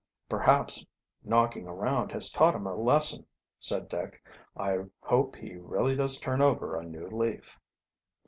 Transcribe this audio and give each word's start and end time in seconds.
"Perhaps 0.29 0.83
knocking 1.21 1.67
around 1.67 2.11
has 2.11 2.31
taught 2.31 2.55
him 2.55 2.65
a 2.65 2.73
lesson," 2.73 3.27
said 3.59 3.87
Dick. 3.87 4.19
"I 4.57 4.85
hope 5.01 5.35
he 5.35 5.57
really 5.57 5.95
does 5.95 6.19
turn 6.19 6.41
over 6.41 6.75
a 6.75 6.83
new 6.83 7.05
leaf." 7.05 7.59